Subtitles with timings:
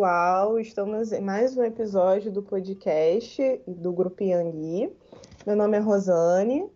[0.00, 0.58] pessoal.
[0.58, 4.90] Estamos em mais um episódio do podcast do Grupo Yangui.
[5.46, 6.66] Meu nome é Rosane.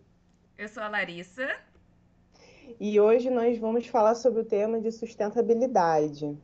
[0.55, 1.49] Eu sou a Larissa.
[2.79, 6.37] E hoje nós vamos falar sobre o tema de sustentabilidade.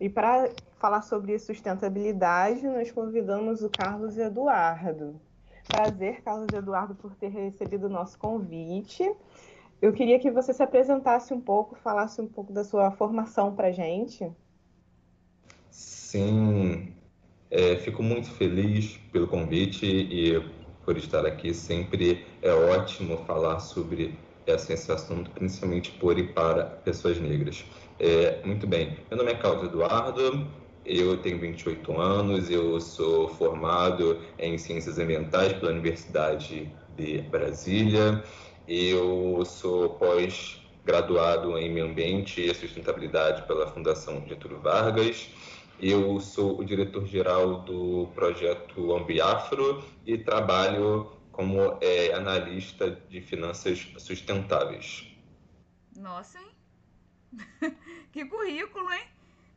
[0.00, 5.20] E para falar sobre sustentabilidade, nós convidamos o Carlos Eduardo.
[5.68, 9.08] Prazer, Carlos Eduardo, por ter recebido o nosso convite.
[9.80, 13.68] Eu queria que você se apresentasse um pouco, falasse um pouco da sua formação para
[13.68, 14.28] a gente.
[16.14, 16.94] Sim,
[17.50, 20.40] é, fico muito feliz pelo convite e
[20.84, 21.52] por estar aqui.
[21.52, 27.64] Sempre é ótimo falar sobre esse assunto, principalmente por e para pessoas negras.
[27.98, 30.46] É, muito bem, meu nome é Carlos Eduardo,
[30.84, 38.22] eu tenho 28 anos, eu sou formado em Ciências Ambientais pela Universidade de Brasília,
[38.68, 45.28] eu sou pós-graduado em Meio Ambiente e Sustentabilidade pela Fundação Getúlio Vargas,
[45.80, 55.10] eu sou o diretor-geral do projeto Ambiafro e trabalho como é, analista de finanças sustentáveis.
[55.96, 56.48] Nossa, hein?
[58.12, 59.04] que currículo, hein?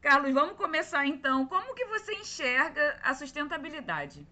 [0.02, 1.46] Carlos, vamos começar então.
[1.46, 4.26] Como que você enxerga a sustentabilidade?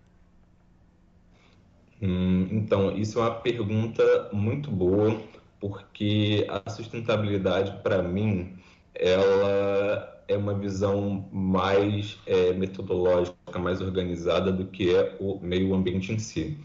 [2.01, 5.21] Hum, então, isso é uma pergunta muito boa,
[5.59, 8.57] porque a sustentabilidade, para mim,
[8.93, 16.11] ela é uma visão mais é, metodológica, mais organizada do que é o meio ambiente
[16.11, 16.57] em si.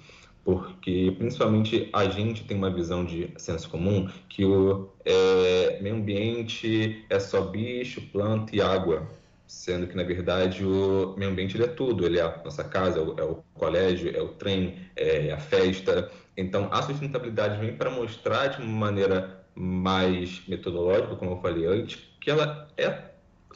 [0.44, 7.05] Porque principalmente a gente tem uma visão de senso comum que o é, meio ambiente
[7.11, 9.06] é só bicho, planta e água,
[9.47, 13.03] sendo que na verdade o meio ambiente é tudo, ele é a nossa casa, é
[13.03, 16.10] o, é o colégio, é o trem, é a festa.
[16.37, 21.99] Então a sustentabilidade vem para mostrar de uma maneira mais metodológica, como eu falei antes,
[22.19, 23.09] que ela é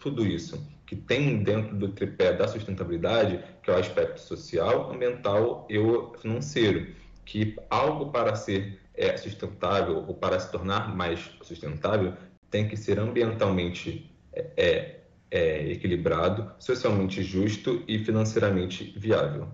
[0.04, 5.66] tudo isso que tem dentro do tripé da sustentabilidade, que é o aspecto social, ambiental
[5.70, 5.78] e
[6.20, 6.94] financeiro,
[7.24, 12.12] que algo para ser é, sustentável ou para se tornar mais sustentável
[12.50, 15.00] tem que ser ambientalmente é, é,
[15.30, 19.48] é equilibrado, socialmente justo e financeiramente viável.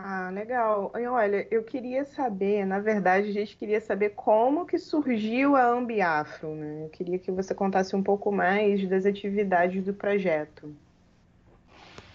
[0.00, 0.92] Ah, legal.
[0.96, 5.66] E olha, eu queria saber, na verdade, a gente queria saber como que surgiu a
[5.66, 6.84] Ambiafro, né?
[6.84, 10.72] Eu queria que você contasse um pouco mais das atividades do projeto.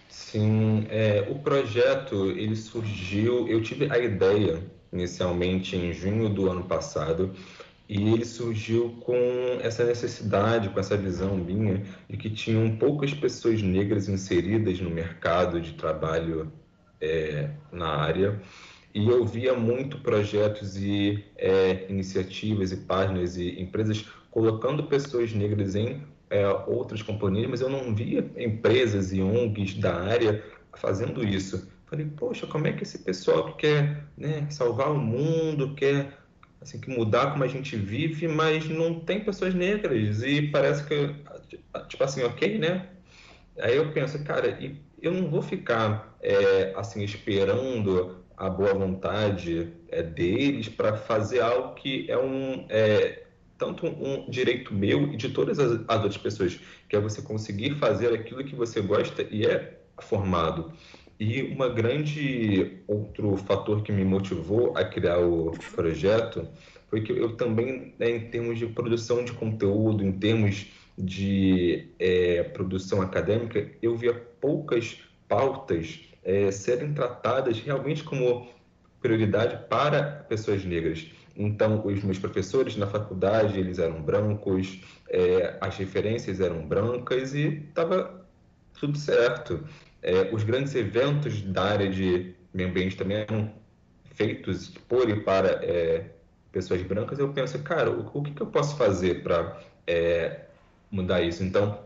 [0.08, 4.64] Sim, é, o projeto ele surgiu, eu tive a ideia
[4.94, 7.34] inicialmente em junho do ano passado
[7.90, 9.18] e ele surgiu com
[9.62, 15.60] essa necessidade, com essa visão minha de que tinham poucas pessoas negras inseridas no mercado
[15.60, 16.50] de trabalho
[17.04, 18.42] é, na área
[18.94, 25.76] e eu via muito projetos e é, iniciativas e páginas e empresas colocando pessoas negras
[25.76, 30.44] em é, outras companhias, mas eu não via empresas e ONGs da área
[30.76, 31.72] fazendo isso.
[31.88, 36.18] Falei, poxa, como é que esse pessoal que quer né, salvar o mundo, quer
[36.62, 41.16] assim, que mudar como a gente vive, mas não tem pessoas negras e parece que,
[41.88, 42.90] tipo assim, ok, né?
[43.60, 44.58] Aí eu penso, cara,
[45.02, 51.76] eu não vou ficar é, assim esperando a boa vontade é, deles para fazer algo
[51.76, 53.24] que é um é,
[53.58, 57.76] tanto um direito meu e de todas as, as, outras pessoas, que é você conseguir
[57.76, 60.74] fazer aquilo que você gosta e é formado.
[61.20, 66.48] E uma grande outro fator que me motivou a criar o projeto
[66.90, 70.68] foi que eu também, né, em termos de produção de conteúdo, em termos
[70.98, 74.98] de é, produção acadêmica, eu via poucas
[75.28, 78.50] pautas é, serem tratadas realmente como
[79.02, 81.12] prioridade para pessoas negras.
[81.36, 87.66] Então, os meus professores na faculdade, eles eram brancos, é, as referências eram brancas e
[87.68, 88.24] estava
[88.80, 89.64] tudo certo.
[90.02, 93.52] É, os grandes eventos da área de meio ambiente também eram
[94.16, 96.12] feitos por e para é,
[96.52, 97.18] pessoas brancas.
[97.18, 100.42] Eu penso, cara, o, o que, que eu posso fazer para é,
[100.92, 101.44] mudar isso?
[101.44, 101.83] Então,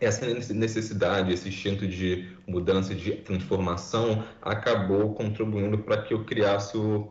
[0.00, 7.10] essa necessidade, esse instinto de mudança, de transformação, acabou contribuindo para que eu criasse o,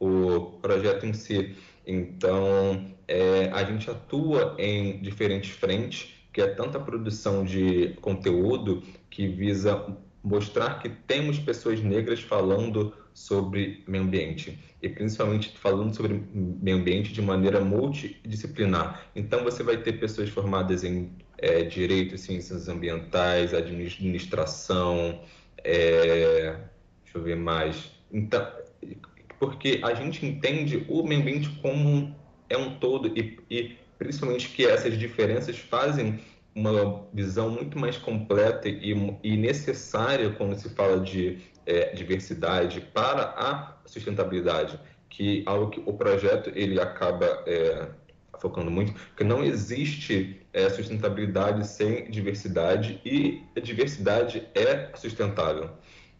[0.00, 1.56] o projeto em si.
[1.86, 8.82] Então, é, a gente atua em diferentes frentes, que é tanto a produção de conteúdo
[9.08, 16.20] que visa mostrar que temos pessoas negras falando sobre meio ambiente e principalmente falando sobre
[16.34, 19.06] meio ambiente de maneira multidisciplinar.
[19.14, 25.20] Então você vai ter pessoas formadas em é, direito, ciências ambientais, administração,
[25.62, 26.56] é,
[27.04, 27.92] deixa eu ver mais.
[28.10, 28.50] Então,
[29.38, 32.14] porque a gente entende o meio ambiente como
[32.48, 36.20] é um todo e, e principalmente que essas diferenças fazem
[36.54, 38.92] uma visão muito mais completa e,
[39.22, 44.78] e necessária quando se fala de é, diversidade para a sustentabilidade,
[45.08, 47.88] que algo que o projeto ele acaba é,
[48.38, 55.70] focando muito, que não existe é, sustentabilidade sem diversidade e a diversidade é sustentável,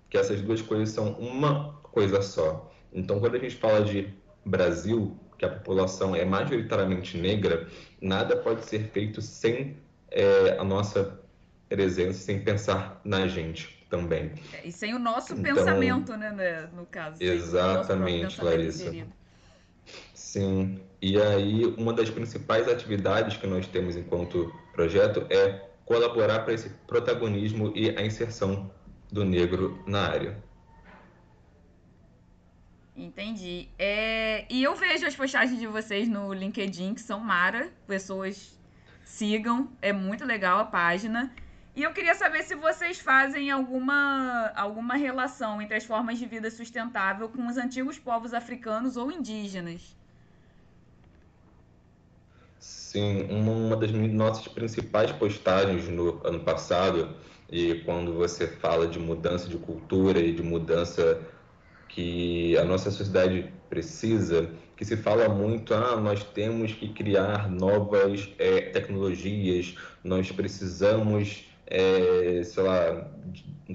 [0.08, 2.72] que essas duas coisas são uma coisa só.
[2.92, 4.08] Então, quando a gente fala de
[4.44, 7.68] Brasil, que a população é majoritariamente negra,
[8.00, 9.76] nada pode ser feito sem
[10.14, 11.20] é, a nossa
[11.68, 14.32] presença, sem pensar na gente também.
[14.52, 17.22] É, e sem o nosso então, pensamento, né, né, no caso.
[17.22, 18.92] Exatamente, Larissa.
[20.14, 20.80] Sim.
[21.02, 26.70] E aí, uma das principais atividades que nós temos enquanto projeto é colaborar para esse
[26.86, 28.70] protagonismo e a inserção
[29.12, 30.42] do negro na área.
[32.96, 33.68] Entendi.
[33.78, 38.53] É, e eu vejo as postagens de vocês no LinkedIn, que são mara, pessoas
[39.04, 41.32] sigam, é muito legal a página.
[41.76, 46.50] E eu queria saber se vocês fazem alguma, alguma relação entre as formas de vida
[46.50, 49.96] sustentável com os antigos povos africanos ou indígenas.
[52.60, 57.16] Sim, uma das nossas principais postagens no ano passado,
[57.50, 61.20] e quando você fala de mudança de cultura e de mudança
[61.88, 68.28] que a nossa sociedade precisa, que se fala muito, ah, nós temos que criar novas
[68.38, 73.10] é, tecnologias, nós precisamos, é, sei lá,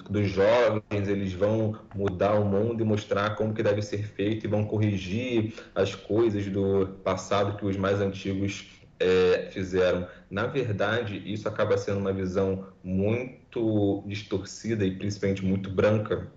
[0.10, 4.50] dos jovens, eles vão mudar o mundo e mostrar como que deve ser feito e
[4.50, 8.68] vão corrigir as coisas do passado que os mais antigos
[9.00, 10.08] é, fizeram.
[10.30, 16.28] Na verdade, isso acaba sendo uma visão muito distorcida e principalmente muito branca,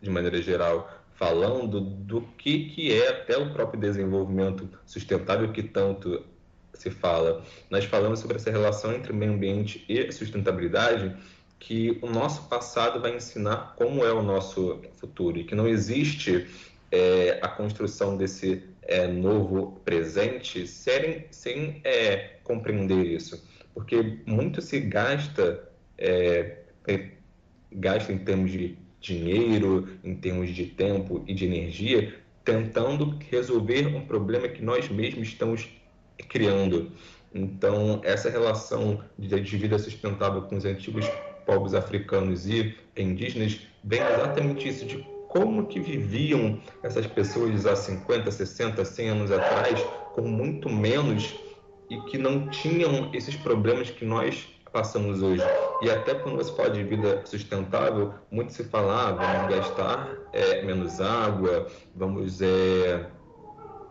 [0.00, 6.24] de maneira geral, falando do que, que é até o próprio desenvolvimento sustentável que tanto
[6.72, 7.44] se fala.
[7.68, 11.14] Nós falamos sobre essa relação entre meio ambiente e sustentabilidade,
[11.58, 16.46] que o nosso passado vai ensinar como é o nosso futuro e que não existe
[16.90, 23.46] é, a construção desse é, novo presente sem, sem é, compreender isso.
[23.74, 25.68] Porque muito se gasta,
[25.98, 26.60] é,
[27.70, 32.14] gasta em termos de dinheiro, em termos de tempo e de energia,
[32.44, 35.68] tentando resolver um problema que nós mesmos estamos
[36.28, 36.92] criando.
[37.34, 41.06] Então, essa relação de, vida sustentável com os antigos
[41.46, 48.30] povos africanos e indígenas vem exatamente isso, de como que viviam essas pessoas há 50,
[48.30, 49.80] 60, 100 anos atrás,
[50.14, 51.34] com muito menos
[51.88, 55.42] e que não tinham esses problemas que nós passamos hoje.
[55.82, 60.62] E até quando você fala de vida sustentável, muito se fala, ah, vamos gastar é,
[60.62, 63.06] menos água, vamos é,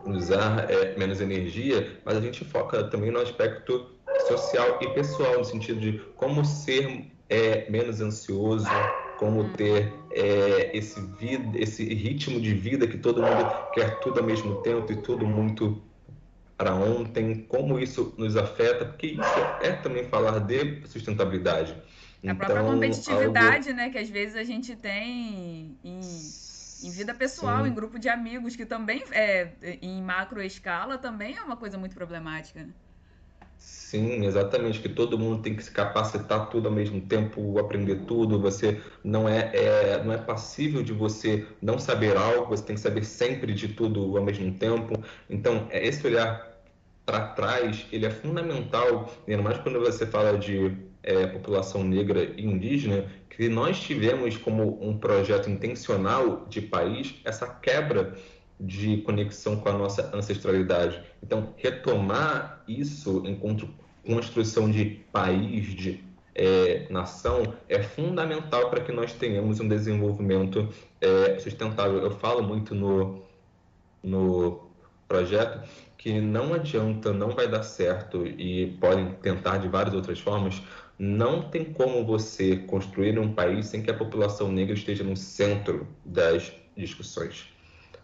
[0.04, 3.90] usar é, menos energia, mas a gente foca também no aspecto
[4.28, 8.68] social e pessoal, no sentido de como ser é, menos ansioso,
[9.18, 14.26] como ter é, esse, vida, esse ritmo de vida que todo mundo quer tudo ao
[14.26, 15.82] mesmo tempo e tudo muito
[16.60, 21.72] para ontem, como isso nos afeta, porque isso é também falar de sustentabilidade.
[21.72, 21.76] A
[22.22, 23.80] então, própria competitividade, algo...
[23.80, 26.00] né, que às vezes a gente tem em,
[26.82, 27.70] em vida pessoal, Sim.
[27.70, 31.94] em grupo de amigos, que também é em macro escala também é uma coisa muito
[31.94, 32.60] problemática.
[32.60, 32.68] Né?
[33.56, 38.40] Sim, exatamente, que todo mundo tem que se capacitar tudo ao mesmo tempo, aprender tudo,
[38.40, 42.80] você não é, é, não é passível de você não saber algo, você tem que
[42.80, 45.02] saber sempre de tudo ao mesmo tempo.
[45.28, 46.49] Então, é esse olhar
[47.10, 52.46] para trás, ele é fundamental, ainda mais quando você fala de é, população negra e
[52.46, 58.16] indígena, que nós tivemos como um projeto intencional de país essa quebra
[58.60, 61.02] de conexão com a nossa ancestralidade.
[61.20, 63.68] Então, retomar isso enquanto
[64.06, 70.68] construção de país, de é, nação, é fundamental para que nós tenhamos um desenvolvimento
[71.00, 71.98] é, sustentável.
[71.98, 73.20] Eu falo muito no,
[74.00, 74.70] no
[75.08, 75.66] projeto
[76.00, 80.62] que não adianta, não vai dar certo e podem tentar de várias outras formas,
[80.98, 85.86] não tem como você construir um país sem que a população negra esteja no centro
[86.02, 87.52] das discussões.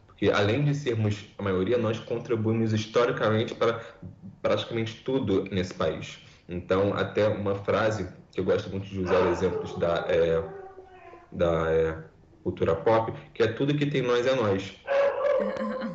[0.07, 3.81] Porque além de sermos a maioria, nós contribuímos historicamente para
[4.43, 6.19] praticamente tudo nesse país.
[6.47, 10.45] Então, até uma frase que eu gosto muito de usar exemplos da, é,
[11.33, 12.05] da é,
[12.43, 14.75] cultura pop, que é tudo que tem nós é nós.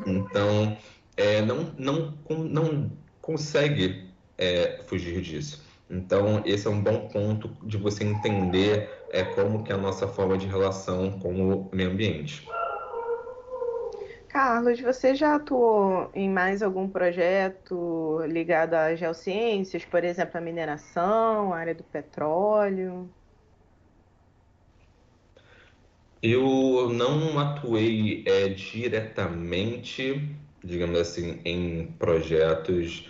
[0.04, 0.76] Então,
[1.18, 2.92] é, não, não, não
[3.22, 5.64] consegue é, fugir disso.
[5.90, 10.08] Então, esse é um bom ponto de você entender é, como que é a nossa
[10.08, 12.48] forma de relação com o meio ambiente.
[14.30, 21.54] Carlos, você já atuou em mais algum projeto ligado às geociências, por exemplo, a mineração,
[21.54, 23.10] a área do petróleo?
[26.24, 33.10] Eu não atuei é, diretamente, digamos assim, em projetos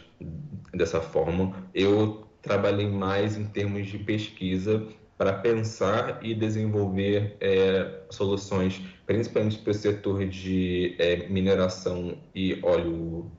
[0.74, 1.70] dessa forma.
[1.74, 9.72] Eu trabalhei mais em termos de pesquisa para pensar e desenvolver é, soluções, principalmente para
[9.72, 13.31] o setor de é, mineração e óleo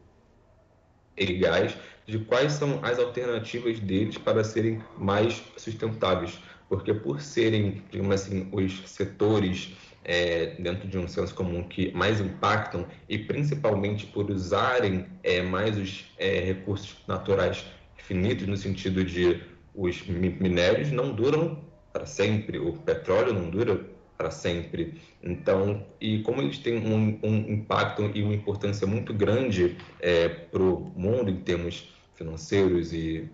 [1.17, 1.77] e gás,
[2.07, 6.39] de quais são as alternativas deles para serem mais sustentáveis,
[6.69, 9.73] porque por serem, digamos assim, os setores
[10.05, 15.77] é, dentro de um senso comum que mais impactam e principalmente por usarem é, mais
[15.77, 17.65] os é, recursos naturais
[17.97, 19.41] finitos no sentido de
[19.75, 21.59] os minérios não duram
[21.93, 23.81] para sempre, o petróleo não dura
[24.17, 25.01] para sempre.
[25.23, 30.63] Então, e como eles têm um, um impacto e uma importância muito grande é, para
[30.63, 33.29] o mundo em termos financeiros e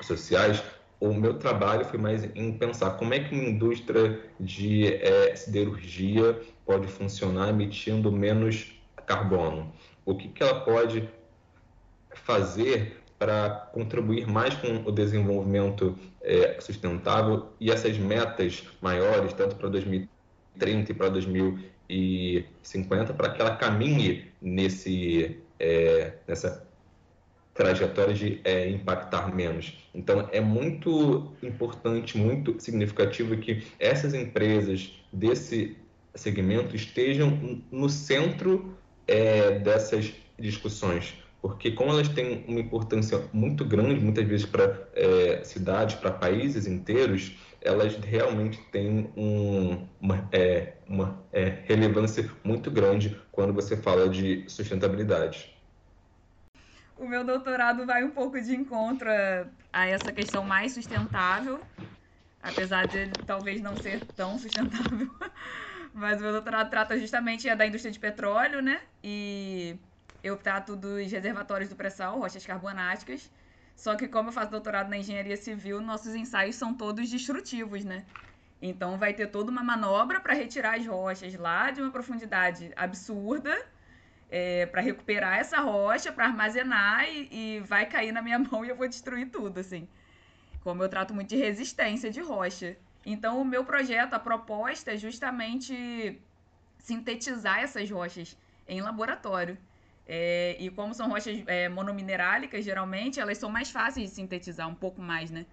[0.00, 0.62] sociais,
[1.02, 6.40] o meu trabalho foi mais em pensar como é que uma indústria de é, siderurgia
[6.64, 9.72] pode funcionar emitindo menos carbono.
[10.04, 11.08] O que, que ela pode
[12.14, 19.68] fazer para contribuir mais com o desenvolvimento é, sustentável e essas metas maiores, tanto para
[19.70, 26.64] 2030 e para 2050, para que ela caminhe nesse, é, nessa
[27.62, 29.78] trajetória de é, impactar menos.
[29.94, 35.76] Então, é muito importante, muito significativo que essas empresas desse
[36.14, 38.76] segmento estejam no centro
[39.06, 45.42] é, dessas discussões porque como elas têm uma importância muito grande, muitas vezes para é,
[45.42, 53.20] cidades, para países inteiros, elas realmente têm um, uma, é, uma é, relevância muito grande
[53.32, 55.51] quando você fala de sustentabilidade.
[57.02, 59.08] O meu doutorado vai um pouco de encontro
[59.72, 61.66] a essa questão mais sustentável,
[62.40, 65.10] apesar de talvez não ser tão sustentável.
[65.92, 68.80] Mas o meu doutorado trata justamente da indústria de petróleo, né?
[69.02, 69.76] E
[70.22, 73.32] eu trato dos reservatórios do pré-sal, rochas carbonáticas.
[73.74, 78.06] Só que como eu faço doutorado na engenharia civil, nossos ensaios são todos destrutivos, né?
[78.60, 83.52] Então vai ter toda uma manobra para retirar as rochas lá de uma profundidade absurda,
[84.32, 88.70] é, para recuperar essa rocha, para armazenar e, e, vai cair na minha mão e
[88.70, 89.86] eu vou destruir tudo, assim.
[90.64, 92.74] Como eu trato muito de resistência de rocha.
[93.04, 96.18] Então o meu projeto, a proposta é justamente
[96.78, 99.58] sintetizar essas rochas em laboratório.
[100.06, 104.74] É, e como são rochas é, monominerálicas, geralmente, elas são mais fáceis de sintetizar, um
[104.74, 105.44] pouco mais, né?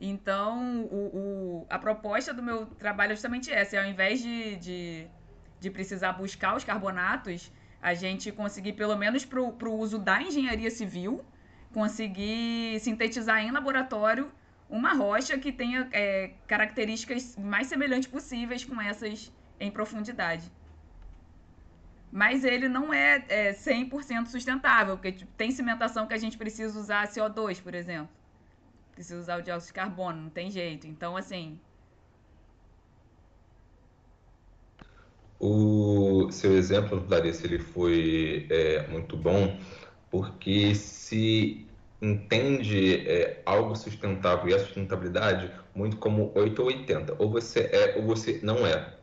[0.00, 3.78] Então, o, o, a proposta do meu trabalho é justamente essa.
[3.78, 5.06] Ao invés de, de,
[5.60, 7.50] de precisar buscar os carbonatos,
[7.90, 11.24] a gente conseguir, pelo menos para o uso da engenharia civil,
[11.72, 14.30] conseguir sintetizar em laboratório
[14.68, 20.50] uma rocha que tenha é, características mais semelhantes possíveis com essas em profundidade
[22.10, 26.78] mas ele não é, é 100% sustentável, porque tipo, tem cimentação que a gente precisa
[26.78, 28.08] usar CO2, por exemplo.
[28.92, 30.86] Precisa usar o dióxido de carbono, não tem jeito.
[30.86, 31.60] Então, assim.
[35.38, 39.58] O seu exemplo, Larissa, ele foi é, muito bom,
[40.10, 41.66] porque se
[42.00, 47.16] entende é, algo sustentável e a sustentabilidade muito como 8 ou 80.
[47.18, 48.94] Ou você é ou você não é.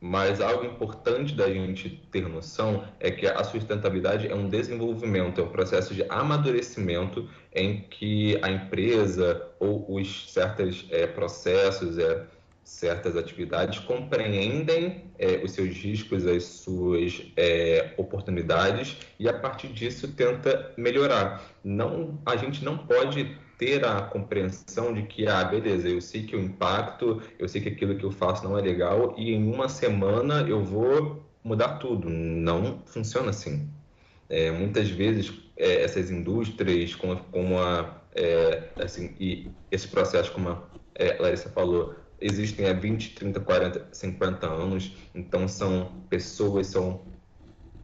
[0.00, 5.44] Mas algo importante da gente ter noção é que a sustentabilidade é um desenvolvimento, é
[5.44, 12.24] um processo de amadurecimento em que a empresa ou os certos é, processos, é,
[12.70, 20.08] certas atividades compreendem é, os seus riscos, as suas é, oportunidades e a partir disso
[20.08, 21.44] tenta melhorar.
[21.64, 26.36] Não, a gente não pode ter a compreensão de que, ah, beleza, eu sei que
[26.36, 29.68] o impacto, eu sei que aquilo que eu faço não é legal e em uma
[29.68, 32.08] semana eu vou mudar tudo.
[32.08, 33.68] Não funciona assim.
[34.28, 40.50] É, muitas vezes é, essas indústrias, como, como a, é, assim, e esse processo, como
[40.50, 40.62] a
[40.94, 47.02] é, Larissa falou, existem há 20, 30, 40, 50 anos, então são pessoas, são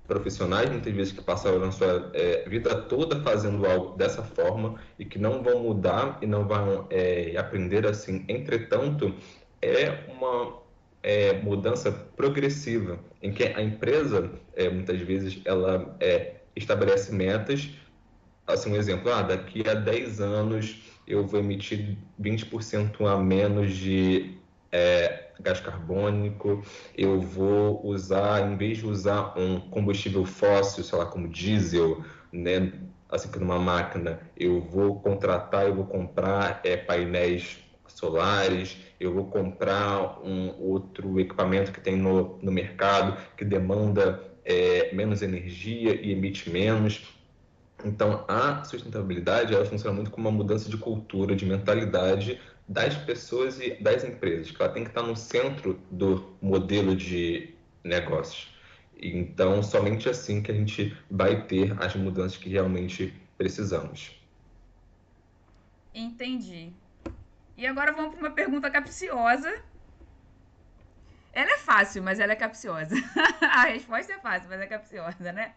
[0.07, 5.05] profissionais muitas vezes que passaram a sua é, vida toda fazendo algo dessa forma e
[5.05, 8.25] que não vão mudar e não vão é, aprender assim.
[8.29, 9.15] Entretanto,
[9.61, 10.61] é uma
[11.03, 17.71] é, mudança progressiva em que a empresa é, muitas vezes ela é, estabelece metas.
[18.47, 24.37] Assim, um exemplo, ah, daqui a 10 anos eu vou emitir 20% a menos de
[24.73, 26.63] é, gás carbônico,
[26.97, 32.73] eu vou usar, em vez de usar um combustível fóssil, sei lá, como diesel, né,
[33.09, 39.27] assim que numa máquina, eu vou contratar, eu vou comprar é, painéis solares, eu vou
[39.27, 46.13] comprar um outro equipamento que tem no, no mercado que demanda é, menos energia e
[46.13, 47.16] emite menos.
[47.87, 53.61] Então, a sustentabilidade ela funciona muito como uma mudança de cultura, de mentalidade das pessoas
[53.61, 58.53] e das empresas, que ela tem que estar no centro do modelo de negócios.
[58.99, 64.21] Então, somente assim que a gente vai ter as mudanças que realmente precisamos.
[65.95, 66.73] Entendi.
[67.57, 69.63] E agora vamos para uma pergunta capciosa.
[71.33, 72.97] Ela é fácil, mas ela é capciosa.
[73.41, 75.55] a resposta é fácil, mas é capciosa, né?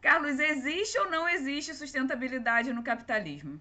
[0.00, 3.60] Carlos, existe ou não existe sustentabilidade no capitalismo?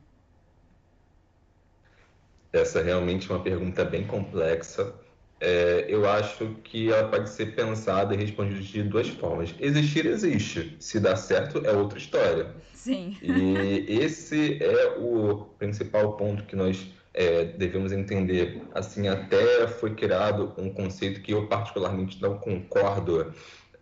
[2.53, 4.93] Essa é realmente uma pergunta bem complexa.
[5.39, 9.53] É, eu acho que ela pode ser pensada e respondida de duas formas.
[9.59, 10.75] Existir, existe.
[10.79, 12.55] Se dá certo, é outra história.
[12.73, 13.15] Sim.
[13.21, 18.61] E esse é o principal ponto que nós é, devemos entender.
[18.73, 23.33] Assim, até foi criado um conceito que eu particularmente não concordo,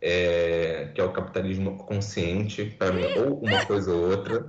[0.08, 4.46] é, que é o capitalismo consciente, para mim, ou uma coisa ou outra.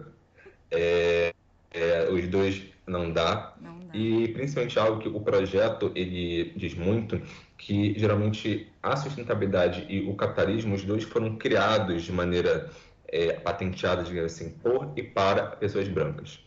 [0.71, 1.33] É,
[1.71, 3.55] é, os dois não dá.
[3.59, 3.97] Não dá.
[3.97, 7.23] E principalmente algo que o projeto ele diz muito,
[7.57, 12.71] que geralmente a sustentabilidade e o capitalismo, os dois foram criados de maneira
[13.09, 16.39] é, patenteada, digamos assim, por e para pessoas brancas.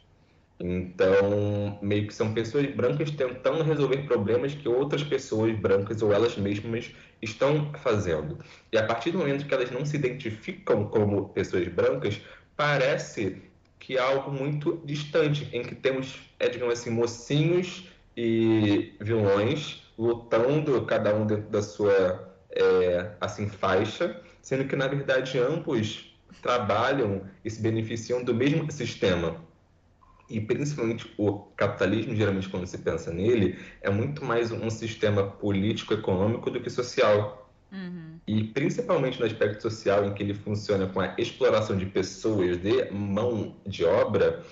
[0.59, 6.35] Então, meio que são pessoas brancas tentando resolver problemas que outras pessoas brancas ou elas
[6.35, 8.37] mesmas estão fazendo.
[8.71, 12.19] E a partir do momento que elas não se identificam como pessoas brancas,
[12.57, 13.41] parece
[13.79, 20.85] que é algo muito distante, em que temos, é, digamos assim, mocinhos e vilões lutando,
[20.85, 27.49] cada um dentro da sua é, assim faixa, sendo que na verdade ambos trabalham e
[27.49, 29.48] se beneficiam do mesmo sistema
[30.29, 36.51] e principalmente o capitalismo, geralmente quando se pensa nele, é muito mais um sistema político-econômico
[36.51, 37.49] do que social.
[37.71, 38.19] Uhum.
[38.27, 42.91] E principalmente no aspecto social, em que ele funciona com a exploração de pessoas, de
[42.91, 44.43] mão de obra,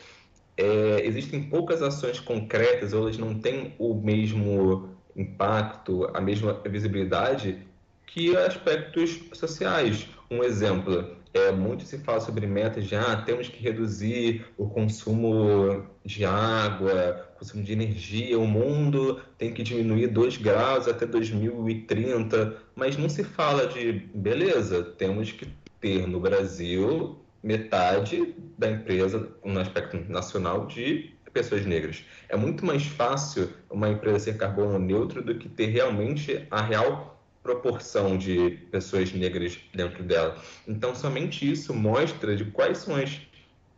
[0.56, 7.60] é, existem poucas ações concretas, ou elas não têm o mesmo impacto, a mesma visibilidade
[8.08, 10.08] que aspectos sociais.
[10.30, 15.86] Um exemplo, é, muito se fala sobre metas de ah, temos que reduzir o consumo
[16.04, 22.98] de água, consumo de energia, o mundo tem que diminuir 2 graus até 2030, mas
[22.98, 25.48] não se fala de beleza, temos que
[25.80, 32.04] ter no Brasil metade da empresa, no aspecto nacional, de pessoas negras.
[32.30, 37.17] É muito mais fácil uma empresa ser carbono neutro do que ter realmente a real
[37.48, 40.38] proporção de pessoas negras dentro dela.
[40.68, 43.22] Então, somente isso mostra de quais são as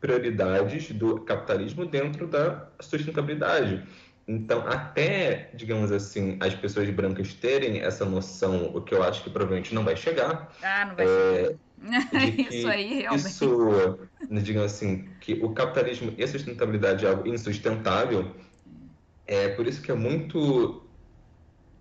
[0.02, 3.84] prioridades do capitalismo dentro da sustentabilidade.
[4.28, 9.30] Então, até, digamos assim, as pessoas brancas terem essa noção, o que eu acho que
[9.30, 10.52] provavelmente não vai chegar.
[10.64, 12.50] Ah, não vai é, chegar.
[12.52, 13.28] isso aí, realmente.
[13.28, 14.00] Isso,
[14.32, 18.32] digamos assim, que o capitalismo e a sustentabilidade é algo insustentável.
[19.28, 20.89] É por isso que é muito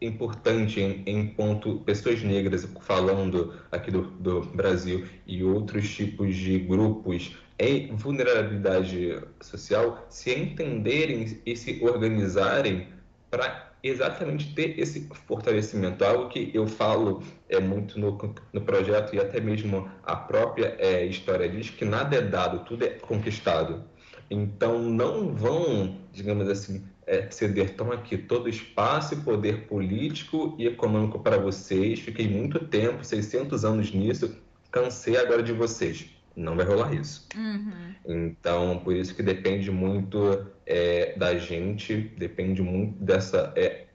[0.00, 6.58] importante em, em ponto pessoas negras falando aqui do, do Brasil e outros tipos de
[6.58, 12.88] grupos em vulnerabilidade social se entenderem e se organizarem
[13.30, 16.04] para exatamente ter esse fortalecimento.
[16.04, 18.16] Algo que eu falo é muito no,
[18.52, 22.84] no projeto e até mesmo a própria é, história diz que nada é dado, tudo
[22.84, 23.84] é conquistado.
[24.30, 30.66] Então não vão, digamos assim, é, ceder tão aqui todo espaço e poder político e
[30.66, 32.00] econômico para vocês.
[32.00, 34.36] Fiquei muito tempo, 600 anos nisso,
[34.70, 36.10] cansei agora de vocês.
[36.36, 37.26] Não vai rolar isso.
[37.34, 37.94] Uhum.
[38.06, 43.86] Então, por isso que depende muito é, da gente, depende muito dessa, é,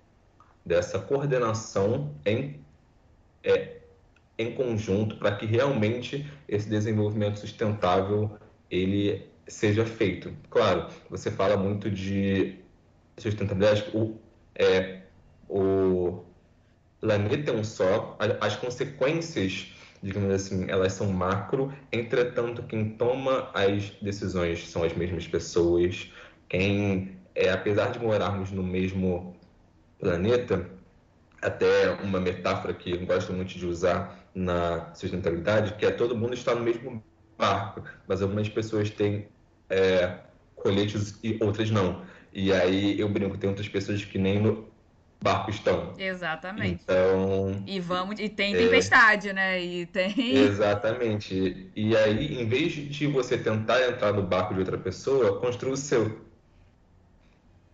[0.66, 2.60] dessa coordenação em,
[3.44, 3.78] é,
[4.40, 8.38] em conjunto para que realmente esse desenvolvimento sustentável
[8.70, 10.34] ele seja feito.
[10.50, 12.63] Claro, você fala muito de
[13.18, 14.18] sustentabilidade, o,
[14.56, 15.02] é,
[15.50, 16.24] o
[17.00, 23.90] planeta é um só, as consequências, digamos assim, elas são macro, entretanto, quem toma as
[24.02, 26.12] decisões são as mesmas pessoas,
[26.50, 29.36] quem, é, apesar de morarmos no mesmo
[30.00, 30.70] planeta,
[31.42, 36.34] até uma metáfora que eu gosto muito de usar na sustentabilidade, que é todo mundo
[36.34, 37.04] está no mesmo
[37.38, 39.28] barco, mas algumas pessoas têm
[39.70, 40.20] é,
[40.56, 42.02] coletes e outras não.
[42.34, 44.74] E aí eu brinco, tem outras pessoas que nem no
[45.24, 45.94] barcos estão.
[45.98, 46.82] Exatamente.
[46.84, 47.64] Então.
[47.66, 48.20] E vamos.
[48.20, 49.34] E tem tempestade, é...
[49.34, 49.64] né?
[49.64, 50.14] E tem.
[50.36, 51.72] Exatamente.
[51.76, 55.78] E aí, em vez de você tentar entrar no barco de outra pessoa, construa o
[55.78, 56.22] seu.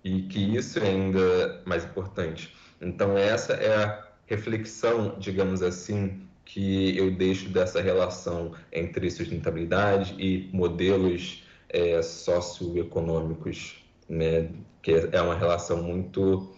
[0.03, 2.55] E que isso é ainda mais importante.
[2.79, 10.49] Então, essa é a reflexão, digamos assim, que eu deixo dessa relação entre sustentabilidade e
[10.53, 13.78] modelos é, socioeconômicos,
[14.09, 14.51] né?
[14.81, 16.55] Que é uma relação muito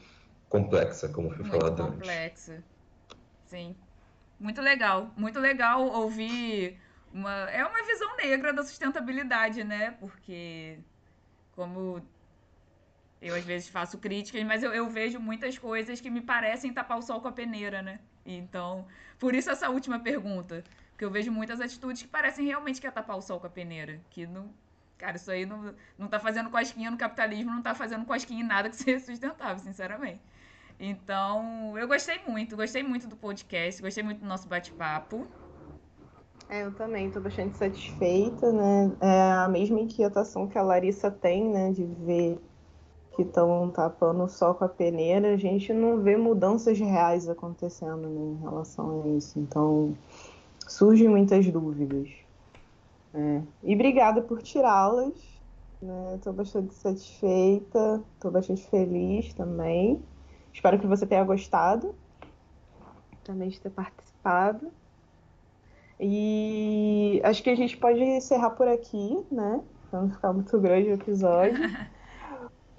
[0.50, 2.24] complexa, como foi muito falado complexa.
[2.24, 2.46] antes.
[2.46, 2.64] Complexa,
[3.46, 3.76] sim.
[4.40, 6.80] Muito legal, muito legal ouvir
[7.14, 7.50] uma...
[7.52, 9.92] É uma visão negra da sustentabilidade, né?
[10.00, 10.80] Porque,
[11.56, 12.02] como
[13.22, 16.98] eu às vezes faço críticas, mas eu, eu vejo muitas coisas que me parecem tapar
[16.98, 18.00] o sol com a peneira, né?
[18.26, 18.88] Então,
[19.20, 20.64] por isso essa última pergunta.
[20.92, 23.50] Porque eu vejo muitas atitudes que parecem realmente que é tapar o sol com a
[23.50, 24.02] peneira.
[24.10, 24.52] Que não.
[25.02, 28.48] Cara, isso aí não, não tá fazendo cosquinha no capitalismo, não tá fazendo cosquinha em
[28.48, 30.22] nada que seja sustentável, sinceramente.
[30.80, 35.26] Então, eu gostei muito, gostei muito do podcast, gostei muito do nosso bate-papo.
[36.48, 38.96] É, eu também estou bastante satisfeita, né?
[39.02, 42.38] É a mesma inquietação que a Larissa tem, né, de ver
[43.16, 48.22] que estão tapando só com a peneira, a gente não vê mudanças reais acontecendo né,
[48.22, 49.40] em relação a isso.
[49.40, 49.98] Então,
[50.68, 52.21] surgem muitas dúvidas.
[53.14, 53.42] É.
[53.64, 55.14] E obrigada por tirá-las.
[56.16, 56.38] Estou né?
[56.38, 60.02] bastante satisfeita, estou bastante feliz também.
[60.54, 61.96] Espero que você tenha gostado
[63.24, 64.72] também de ter participado.
[66.00, 69.62] E acho que a gente pode encerrar por aqui, né?
[69.92, 71.58] Não ficar muito grande o episódio.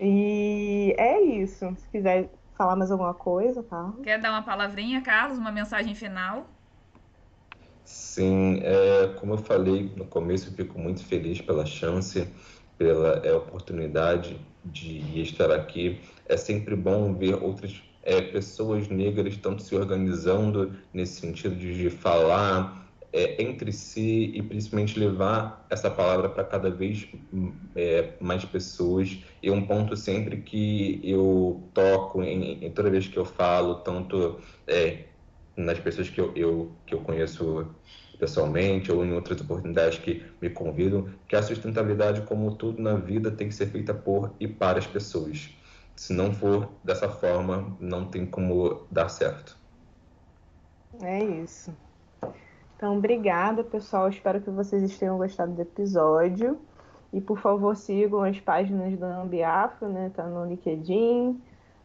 [0.05, 1.73] E é isso.
[1.77, 4.03] Se quiser falar mais alguma coisa, Carlos.
[4.03, 5.39] Quer dar uma palavrinha, Carlos?
[5.39, 6.45] Uma mensagem final?
[7.85, 12.33] Sim, é, como eu falei no começo, eu fico muito feliz pela chance,
[12.79, 16.01] pela é, oportunidade de estar aqui.
[16.27, 21.91] É sempre bom ver outras é, pessoas negras tanto se organizando nesse sentido de, de
[21.91, 27.09] falar, é, entre si e principalmente levar essa palavra para cada vez
[27.75, 29.19] é, mais pessoas.
[29.43, 34.41] E um ponto sempre que eu toco em, em toda vez que eu falo, tanto
[34.67, 35.12] é,
[35.57, 37.67] nas pessoas que eu, eu, que eu conheço
[38.19, 43.31] pessoalmente ou em outras oportunidades que me convidam, que a sustentabilidade, como tudo na vida,
[43.31, 45.51] tem que ser feita por e para as pessoas.
[45.97, 49.59] Se não for dessa forma, não tem como dar certo.
[51.03, 51.75] É isso.
[52.77, 54.09] Então, obrigada, pessoal.
[54.09, 56.59] Espero que vocês tenham gostado do episódio.
[57.13, 60.11] E, por favor, sigam as páginas da Ambiafro, né?
[60.15, 61.41] Tá no LinkedIn.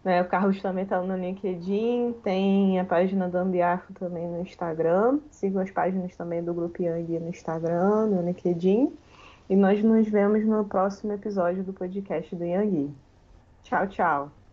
[0.08, 0.22] Né?
[0.22, 2.13] O Carlos também tá no LinkedIn.
[2.24, 5.20] Tem a página da Ambiafro também no Instagram.
[5.30, 8.89] Sigam as páginas também do Grupo Yang no Instagram, no LinkedIn.
[9.50, 12.96] E nós nos vemos no próximo episódio do podcast do Yang.
[13.63, 14.47] Tchau, tchau.